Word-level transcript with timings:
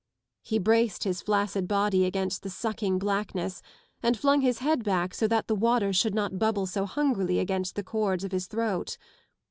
He 0.41 0.57
braced 0.57 1.03
his 1.03 1.21
flaccid 1.21 1.67
body 1.67 2.05
against 2.05 2.41
the 2.41 2.49
sucking 2.49 2.97
blackness 2.97 3.61
and 4.01 4.17
flung 4.17 4.41
his 4.41 4.57
head 4.57 4.83
back 4.83 5.13
so 5.13 5.27
that 5.27 5.45
the 5.47 5.53
water 5.53 5.93
should 5.93 6.15
not 6.15 6.39
bubble 6.39 6.65
so 6.65 6.87
hungrily 6.87 7.37
against 7.37 7.75
the 7.75 7.83
cords 7.83 8.23
of 8.23 8.31
his 8.31 8.47
throat. 8.47 8.97